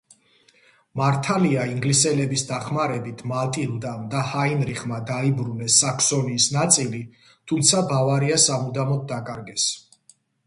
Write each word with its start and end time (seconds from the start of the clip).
მართალია 0.99 1.65
ინგლისელების 1.71 2.43
დახმარებით 2.51 3.21
მატილდამ 3.31 4.07
და 4.13 4.23
ჰაინრიხმა 4.31 4.97
დაიბრუნეს 5.11 5.77
საქსონიის 5.83 6.47
ნაწილი, 6.57 7.03
თუმცა 7.51 7.83
ბავარია 7.93 8.41
სამუდამოდ 8.47 9.05
დაკარგეს. 9.13 9.67